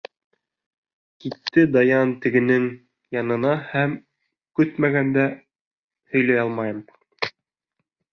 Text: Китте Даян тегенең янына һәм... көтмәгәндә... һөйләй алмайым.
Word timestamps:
Китте 1.25 1.65
Даян 1.75 2.13
тегенең 2.23 2.65
янына 3.15 3.51
һәм... 3.73 3.93
көтмәгәндә... 4.61 5.27
һөйләй 6.15 6.41
алмайым. 6.45 6.81